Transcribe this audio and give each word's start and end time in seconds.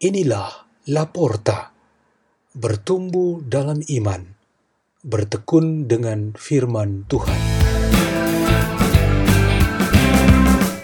Inilah 0.00 0.64
Laporta, 0.88 1.76
bertumbuh 2.56 3.44
dalam 3.44 3.84
iman, 3.84 4.32
bertekun 5.04 5.92
dengan 5.92 6.32
firman 6.32 7.04
Tuhan. 7.04 7.36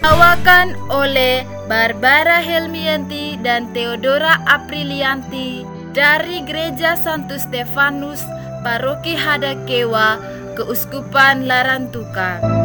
Bawakan 0.05 0.77
oleh 0.93 1.41
Barbara 1.65 2.45
Helmianti 2.45 3.41
dan 3.41 3.73
Theodora 3.73 4.37
Aprilianti 4.45 5.65
dari 5.97 6.45
Gereja 6.45 6.93
Santo 6.93 7.41
Stefanus, 7.41 8.21
Paroki 8.61 9.17
Hadakewa, 9.17 10.21
Keuskupan 10.53 11.49
Larantuka. 11.49 12.56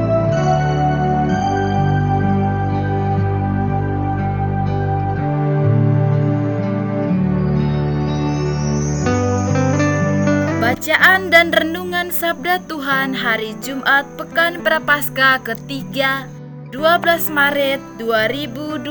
Bacaan 10.83 11.31
dan 11.31 11.55
Renungan 11.55 12.11
Sabda 12.11 12.59
Tuhan 12.67 13.15
Hari 13.15 13.55
Jumat 13.63 14.03
Pekan 14.19 14.67
Prapaskah 14.67 15.39
ketiga 15.39 16.27
12 16.75 17.31
Maret 17.31 17.79
2021 18.03 18.91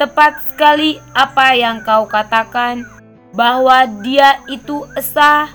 tepat 0.00 0.40
sekali 0.48 0.96
apa 1.12 1.52
yang 1.52 1.84
kau 1.84 2.08
katakan, 2.08 2.88
bahwa 3.34 3.86
Dia 4.02 4.42
itu 4.50 4.86
esa 4.98 5.50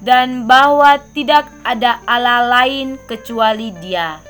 dan 0.00 0.48
bahwa 0.48 0.96
tidak 1.12 1.48
ada 1.64 2.00
Allah 2.08 2.48
lain 2.48 2.96
kecuali 3.04 3.72
Dia. 3.82 4.20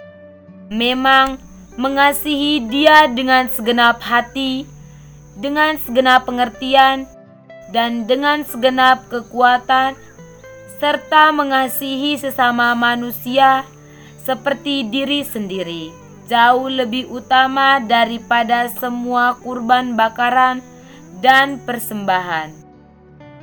Memang 0.71 1.38
mengasihi 1.78 2.66
Dia 2.66 3.06
dengan 3.06 3.47
segenap 3.47 4.03
hati, 4.03 4.66
dengan 5.38 5.78
segenap 5.78 6.27
pengertian, 6.27 7.06
dan 7.71 8.04
dengan 8.10 8.42
segenap 8.42 9.06
kekuatan, 9.06 9.94
serta 10.79 11.35
mengasihi 11.35 12.15
sesama 12.21 12.77
manusia 12.79 13.67
seperti 14.23 14.87
diri 14.87 15.27
sendiri, 15.27 15.91
jauh 16.31 16.71
lebih 16.71 17.11
utama 17.11 17.83
daripada 17.83 18.71
semua 18.79 19.35
kurban 19.43 19.99
bakaran 19.99 20.63
dan 21.19 21.59
persembahan. 21.67 22.55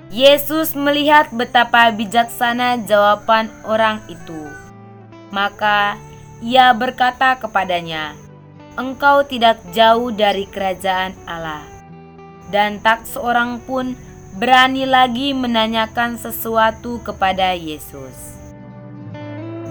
Yesus 0.07 0.71
melihat 0.71 1.27
betapa 1.35 1.91
bijaksana 1.91 2.79
jawaban 2.87 3.51
orang 3.67 3.99
itu. 4.07 4.47
Maka 5.35 5.99
ia 6.39 6.71
berkata 6.71 7.35
kepadanya, 7.35 8.15
engkau 8.79 9.27
tidak 9.27 9.59
jauh 9.75 10.13
dari 10.15 10.47
kerajaan 10.47 11.11
Allah. 11.27 11.65
Dan 12.47 12.79
tak 12.79 13.03
seorang 13.03 13.59
pun 13.67 13.99
berani 14.37 14.85
lagi 14.85 15.33
menanyakan 15.33 16.13
sesuatu 16.21 17.01
kepada 17.01 17.57
Yesus. 17.57 18.37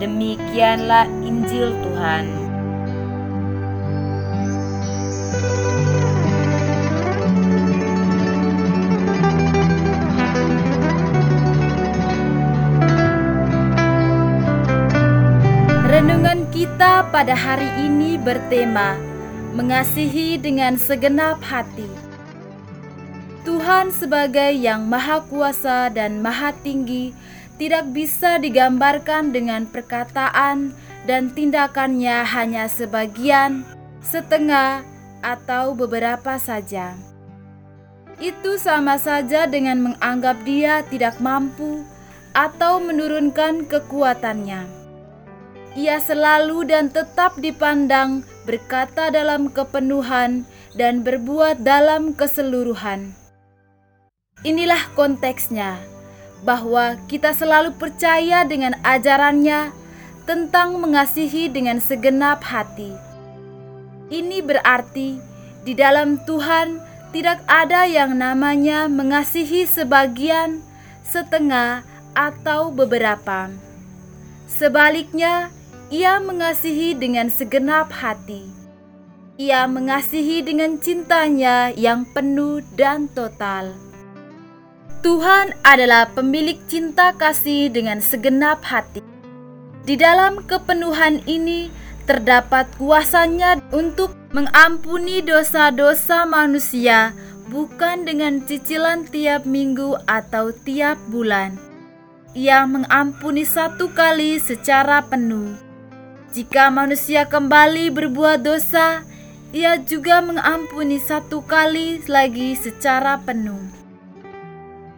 Demikianlah 0.02 1.06
Injil 1.22 1.70
Tuhan. 1.86 2.26
Renungan 15.86 16.50
kita 16.50 17.06
pada 17.14 17.38
hari 17.38 17.70
ini 17.86 18.18
bertema 18.18 18.98
Mengasihi 19.54 20.36
dengan 20.36 20.76
segenap 20.76 21.40
hati. 21.40 22.05
Tuhan 23.46 23.94
sebagai 23.94 24.58
yang 24.58 24.90
maha 24.90 25.22
kuasa 25.22 25.86
dan 25.94 26.18
maha 26.18 26.50
tinggi 26.66 27.14
tidak 27.62 27.86
bisa 27.94 28.42
digambarkan 28.42 29.30
dengan 29.30 29.70
perkataan 29.70 30.74
dan 31.06 31.30
tindakannya 31.30 32.26
hanya 32.26 32.66
sebagian, 32.66 33.62
setengah, 34.02 34.82
atau 35.22 35.78
beberapa 35.78 36.36
saja. 36.42 36.98
Itu 38.18 38.58
sama 38.58 38.98
saja 38.98 39.46
dengan 39.46 39.94
menganggap 39.94 40.42
dia 40.42 40.82
tidak 40.90 41.22
mampu 41.22 41.86
atau 42.34 42.82
menurunkan 42.82 43.70
kekuatannya 43.70 44.86
ia 45.76 46.00
selalu 46.00 46.72
dan 46.72 46.88
tetap 46.88 47.36
dipandang 47.36 48.24
berkata 48.48 49.12
dalam 49.12 49.52
kepenuhan 49.52 50.48
dan 50.72 51.04
berbuat 51.04 51.60
dalam 51.60 52.16
keseluruhan. 52.16 53.25
Inilah 54.46 54.94
konteksnya, 54.94 55.82
bahwa 56.46 56.94
kita 57.10 57.34
selalu 57.34 57.74
percaya 57.74 58.46
dengan 58.46 58.78
ajarannya 58.86 59.74
tentang 60.22 60.78
mengasihi 60.78 61.50
dengan 61.50 61.82
segenap 61.82 62.46
hati. 62.46 62.94
Ini 64.06 64.46
berarti 64.46 65.18
di 65.66 65.74
dalam 65.74 66.22
Tuhan 66.22 66.78
tidak 67.10 67.42
ada 67.50 67.90
yang 67.90 68.14
namanya 68.14 68.86
mengasihi 68.86 69.66
sebagian, 69.66 70.62
setengah, 71.02 71.82
atau 72.14 72.70
beberapa. 72.70 73.50
Sebaliknya, 74.46 75.50
ia 75.90 76.22
mengasihi 76.22 76.94
dengan 76.94 77.34
segenap 77.34 77.90
hati. 77.90 78.46
Ia 79.42 79.66
mengasihi 79.66 80.40
dengan 80.46 80.78
cintanya 80.78 81.74
yang 81.74 82.06
penuh 82.14 82.62
dan 82.78 83.10
total. 83.10 83.85
Tuhan 85.00 85.56
adalah 85.64 86.12
pemilik 86.12 86.56
cinta 86.70 87.12
kasih 87.16 87.72
dengan 87.72 88.00
segenap 88.00 88.64
hati. 88.64 89.02
Di 89.86 89.94
dalam 89.94 90.44
kepenuhan 90.44 91.22
ini 91.24 91.72
terdapat 92.04 92.70
kuasanya 92.78 93.58
untuk 93.70 94.14
mengampuni 94.30 95.22
dosa-dosa 95.22 96.26
manusia 96.26 97.14
bukan 97.48 98.06
dengan 98.06 98.42
cicilan 98.42 99.06
tiap 99.06 99.46
minggu 99.46 99.98
atau 100.10 100.50
tiap 100.52 100.98
bulan. 101.10 101.54
Ia 102.36 102.66
mengampuni 102.68 103.46
satu 103.46 103.90
kali 103.94 104.36
secara 104.42 105.00
penuh 105.06 105.66
jika 106.36 106.68
manusia 106.68 107.24
kembali 107.24 107.88
berbuat 107.96 108.44
dosa, 108.44 109.00
ia 109.56 109.80
juga 109.80 110.20
mengampuni 110.20 111.00
satu 111.00 111.40
kali 111.40 112.04
lagi 112.04 112.52
secara 112.52 113.16
penuh. 113.16 113.75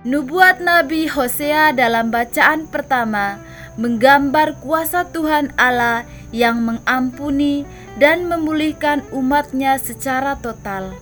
Nubuat 0.06 0.62
Nabi 0.62 1.10
Hosea 1.10 1.74
dalam 1.74 2.14
bacaan 2.14 2.70
pertama 2.70 3.42
menggambar 3.74 4.62
kuasa 4.62 5.10
Tuhan 5.10 5.50
Allah 5.58 6.06
yang 6.30 6.62
mengampuni 6.62 7.66
dan 7.98 8.30
memulihkan 8.30 9.02
umatnya 9.10 9.74
secara 9.74 10.38
total. 10.38 10.94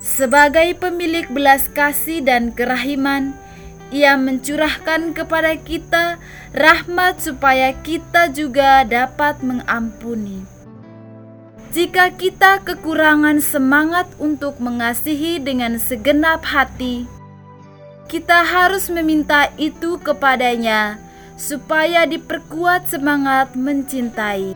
Sebagai 0.00 0.80
pemilik 0.80 1.28
belas 1.28 1.68
kasih 1.68 2.24
dan 2.24 2.56
kerahiman, 2.56 3.36
ia 3.92 4.16
mencurahkan 4.16 5.12
kepada 5.12 5.52
kita 5.60 6.16
rahmat 6.56 7.20
supaya 7.20 7.76
kita 7.84 8.32
juga 8.32 8.80
dapat 8.88 9.44
mengampuni. 9.44 10.40
Jika 11.76 12.16
kita 12.16 12.64
kekurangan 12.64 13.44
semangat 13.44 14.08
untuk 14.16 14.56
mengasihi 14.56 15.36
dengan 15.36 15.76
segenap 15.76 16.48
hati, 16.48 17.04
kita 18.06 18.46
harus 18.46 18.86
meminta 18.86 19.50
itu 19.58 19.98
kepadanya 19.98 21.02
supaya 21.34 22.06
diperkuat 22.06 22.86
semangat 22.86 23.52
mencintai. 23.58 24.54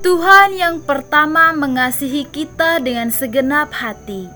Tuhan 0.00 0.56
yang 0.56 0.80
pertama 0.80 1.52
mengasihi 1.52 2.24
kita 2.24 2.80
dengan 2.80 3.12
segenap 3.12 3.68
hati. 3.76 4.32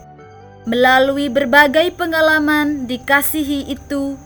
Melalui 0.69 1.33
berbagai 1.33 1.97
pengalaman 1.97 2.85
dikasihi 2.85 3.73
itu, 3.73 4.21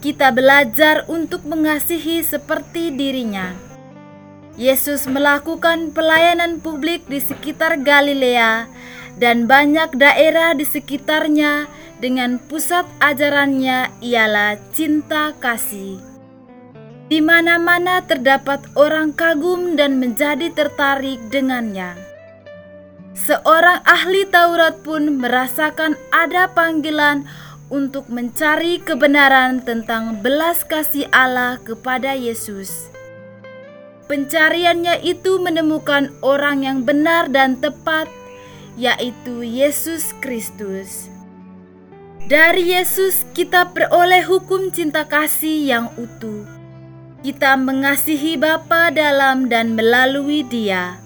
kita 0.00 0.32
belajar 0.32 1.04
untuk 1.08 1.44
mengasihi 1.44 2.24
seperti 2.24 2.88
dirinya. 2.92 3.52
Yesus 4.56 5.04
melakukan 5.06 5.92
pelayanan 5.92 6.58
publik 6.58 7.04
di 7.06 7.20
sekitar 7.20 7.78
Galilea 7.84 8.66
dan 9.20 9.44
banyak 9.44 9.94
daerah 9.94 10.56
di 10.56 10.64
sekitarnya 10.64 11.70
dengan 11.98 12.38
pusat 12.38 12.86
ajarannya 13.02 13.90
ialah 14.02 14.58
cinta 14.70 15.34
kasih. 15.42 15.98
Di 17.08 17.18
mana-mana 17.24 18.04
terdapat 18.04 18.62
orang 18.76 19.16
kagum 19.16 19.74
dan 19.74 19.96
menjadi 19.98 20.52
tertarik 20.52 21.18
dengannya. 21.32 21.96
Seorang 23.18 23.82
ahli 23.82 24.28
Taurat 24.30 24.78
pun 24.86 25.18
merasakan 25.18 25.98
ada 26.14 26.46
panggilan 26.52 27.26
untuk 27.68 28.06
mencari 28.12 28.78
kebenaran 28.78 29.64
tentang 29.64 30.22
belas 30.22 30.62
kasih 30.62 31.10
Allah 31.10 31.58
kepada 31.64 32.14
Yesus. 32.14 32.88
Pencariannya 34.08 35.04
itu 35.04 35.36
menemukan 35.36 36.14
orang 36.24 36.64
yang 36.64 36.78
benar 36.86 37.28
dan 37.28 37.60
tepat, 37.60 38.08
yaitu 38.78 39.44
Yesus 39.44 40.16
Kristus. 40.24 41.17
Dari 42.26 42.74
Yesus, 42.74 43.22
kita 43.36 43.70
peroleh 43.70 44.26
hukum 44.26 44.74
cinta 44.74 45.06
kasih 45.06 45.70
yang 45.70 45.86
utuh 45.94 46.58
kita 47.18 47.58
mengasihi 47.58 48.38
Bapa 48.38 48.94
dalam 48.94 49.50
dan 49.50 49.74
melalui 49.74 50.46
Dia. 50.46 51.02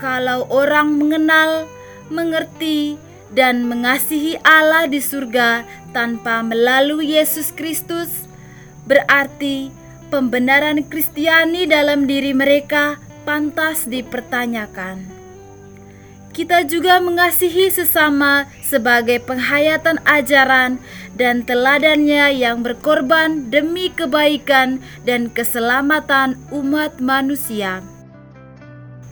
Kalau 0.00 0.48
orang 0.48 0.96
mengenal, 0.96 1.68
mengerti, 2.08 2.96
dan 3.30 3.68
mengasihi 3.68 4.40
Allah 4.42 4.88
di 4.90 4.98
surga 4.98 5.62
tanpa 5.92 6.40
melalui 6.40 7.14
Yesus 7.14 7.52
Kristus, 7.52 8.26
berarti 8.88 9.68
pembenaran 10.08 10.82
Kristiani 10.88 11.68
dalam 11.68 12.08
diri 12.08 12.32
mereka 12.32 12.96
pantas 13.22 13.86
dipertanyakan 13.86 15.19
kita 16.30 16.62
juga 16.62 17.02
mengasihi 17.02 17.68
sesama 17.74 18.46
sebagai 18.62 19.18
penghayatan 19.26 19.98
ajaran 20.06 20.78
dan 21.18 21.42
teladannya 21.42 22.38
yang 22.38 22.62
berkorban 22.62 23.50
demi 23.50 23.90
kebaikan 23.90 24.78
dan 25.02 25.26
keselamatan 25.28 26.38
umat 26.54 27.02
manusia. 27.02 27.82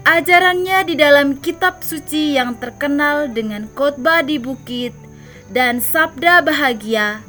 Ajarannya 0.08 0.88
di 0.88 0.94
dalam 0.96 1.36
kitab 1.36 1.84
suci 1.84 2.38
yang 2.38 2.56
terkenal 2.56 3.28
dengan 3.28 3.68
khotbah 3.76 4.24
di 4.24 4.40
bukit 4.40 4.96
dan 5.52 5.84
sabda 5.84 6.40
bahagia 6.40 7.20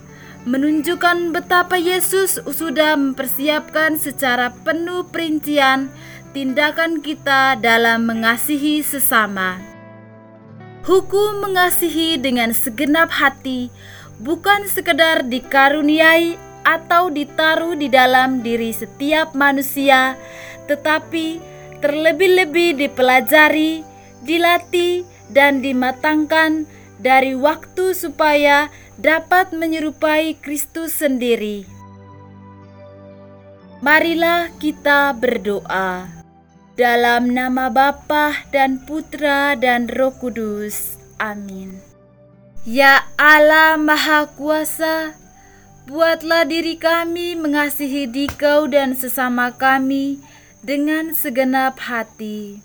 menunjukkan 0.47 1.35
betapa 1.35 1.75
Yesus 1.75 2.39
sudah 2.39 2.95
mempersiapkan 2.95 3.99
secara 3.99 4.55
penuh 4.63 5.03
perincian 5.11 5.91
tindakan 6.31 7.03
kita 7.03 7.59
dalam 7.59 8.07
mengasihi 8.07 8.79
sesama. 8.79 9.78
Hukum 10.89 11.45
mengasihi 11.45 12.17
dengan 12.17 12.49
segenap 12.49 13.13
hati 13.13 13.69
bukan 14.17 14.65
sekedar 14.65 15.21
dikaruniai 15.21 16.33
atau 16.65 17.13
ditaruh 17.13 17.77
di 17.77 17.93
dalam 17.93 18.41
diri 18.41 18.73
setiap 18.73 19.37
manusia, 19.37 20.17
tetapi 20.65 21.37
terlebih-lebih 21.85 22.81
dipelajari, 22.81 23.85
dilatih, 24.25 25.05
dan 25.29 25.61
dimatangkan 25.61 26.65
dari 26.97 27.37
waktu 27.37 27.93
supaya 27.93 28.73
dapat 28.97 29.53
menyerupai 29.53 30.41
Kristus 30.41 30.97
sendiri. 30.97 31.69
Marilah 33.85 34.49
kita 34.57 35.13
berdoa. 35.13 36.18
Dalam 36.79 37.35
nama 37.35 37.67
Bapa 37.67 38.47
dan 38.55 38.79
Putra 38.79 39.51
dan 39.59 39.91
Roh 39.91 40.15
Kudus. 40.15 40.95
Amin. 41.19 41.75
Ya 42.63 43.03
Allah 43.19 43.75
Maha 43.75 44.31
Kuasa, 44.31 45.11
buatlah 45.91 46.47
diri 46.47 46.79
kami 46.79 47.35
mengasihi 47.35 48.07
Dikau 48.07 48.71
dan 48.71 48.95
sesama 48.95 49.51
kami 49.59 50.23
dengan 50.63 51.11
segenap 51.11 51.83
hati. 51.83 52.63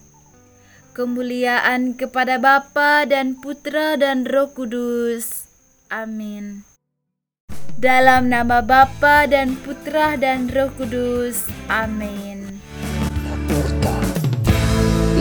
Kemuliaan 0.95 1.99
kepada 1.99 2.39
Bapa 2.39 3.11
dan 3.11 3.35
Putra 3.35 3.99
dan 3.99 4.31
Roh 4.31 4.47
Kudus. 4.55 5.51
Amin. 5.91 6.63
Dalam 7.83 8.31
nama 8.31 8.63
Bapa 8.63 9.27
dan 9.27 9.59
Putra 9.59 10.15
dan 10.15 10.47
Roh 10.55 10.71
Kudus. 10.79 11.51
Amin. 11.67 12.44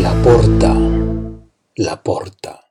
La 0.03 0.11
porta, 0.21 0.73
la 1.75 1.95
porta. 2.03 2.62